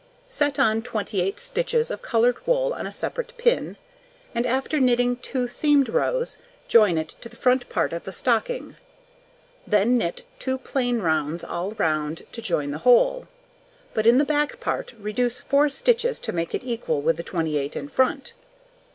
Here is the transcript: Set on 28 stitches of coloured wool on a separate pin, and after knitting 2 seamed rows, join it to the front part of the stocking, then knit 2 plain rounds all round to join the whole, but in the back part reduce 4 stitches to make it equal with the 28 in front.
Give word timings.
Set 0.29 0.57
on 0.57 0.81
28 0.81 1.39
stitches 1.39 1.91
of 1.91 2.01
coloured 2.01 2.37
wool 2.47 2.73
on 2.73 2.87
a 2.87 2.91
separate 2.91 3.37
pin, 3.37 3.77
and 4.33 4.47
after 4.47 4.79
knitting 4.79 5.15
2 5.17 5.47
seamed 5.47 5.87
rows, 5.87 6.39
join 6.67 6.97
it 6.97 7.09
to 7.21 7.29
the 7.29 7.35
front 7.35 7.69
part 7.69 7.93
of 7.93 8.03
the 8.03 8.11
stocking, 8.11 8.77
then 9.67 9.99
knit 9.99 10.23
2 10.39 10.57
plain 10.57 11.01
rounds 11.01 11.43
all 11.43 11.73
round 11.73 12.25
to 12.31 12.41
join 12.41 12.71
the 12.71 12.79
whole, 12.79 13.27
but 13.93 14.07
in 14.07 14.17
the 14.17 14.25
back 14.25 14.59
part 14.59 14.95
reduce 14.99 15.39
4 15.39 15.69
stitches 15.69 16.19
to 16.19 16.31
make 16.31 16.55
it 16.55 16.63
equal 16.63 16.99
with 17.03 17.15
the 17.17 17.21
28 17.21 17.75
in 17.75 17.87
front. 17.87 18.33